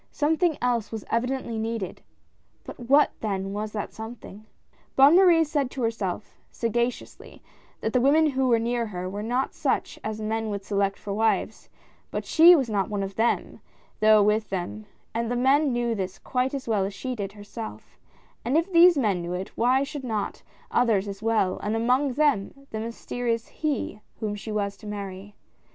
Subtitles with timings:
[0.09, 2.01] Some thing else was evidently needed.
[2.75, 4.47] What, then, was that something?
[4.95, 7.43] Bonne j\Iarie said to herself, sagaciously,
[7.81, 11.13] that the women who were near her were not such as men would select for
[11.13, 11.69] wives;
[12.09, 13.59] but she was not of them,
[13.99, 17.99] though with them, and the men knew this quite as well as she did herself—
[18.43, 20.41] and if these men knew it, why should not
[20.71, 20.81] 112 LUCI ANE.
[20.81, 25.35] others as well, and among them the mysterious he whom she was to marry